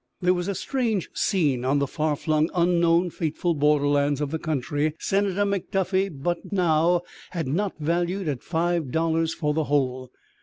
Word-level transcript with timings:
There 0.19 0.33
was 0.33 0.47
a 0.47 0.55
strange 0.55 1.11
scene 1.13 1.63
on 1.63 1.77
the 1.77 1.85
far 1.85 2.15
flung, 2.15 2.49
unknown, 2.55 3.11
fateful 3.11 3.53
borderlands 3.53 4.19
of 4.19 4.31
the 4.31 4.39
country 4.39 4.95
Senator 4.97 5.43
McDuffie 5.43 6.09
but 6.11 6.51
now 6.51 7.03
had 7.29 7.47
not 7.47 7.73
valued 7.79 8.27
at 8.27 8.41
five 8.41 8.89
dollars 8.89 9.31
for 9.35 9.53
the 9.53 9.65
whole. 9.65 10.11